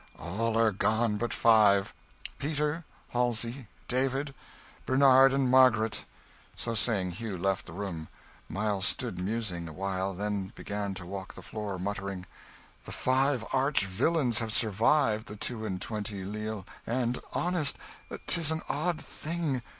[0.17, 1.93] "All are gone but five
[2.39, 4.33] Peter, Halsey, David,
[4.87, 6.05] Bernard, and Margaret."
[6.55, 8.07] So saying, Hugh left the room.
[8.49, 12.25] Miles stood musing a while, then began to walk the floor, muttering
[12.85, 17.77] "The five arch villains have survived the two and twenty leal and honest
[18.25, 19.61] 'tis an odd thing."